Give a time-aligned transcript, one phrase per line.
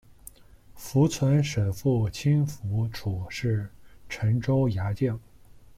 [0.73, 3.69] 符存审父亲符楚是
[4.09, 5.19] 陈州牙将。